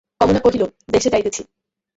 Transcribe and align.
কমলা 0.21 0.39
কহিল, 0.45 0.63
দেশে 0.93 1.09
যাইতেছি। 1.13 1.41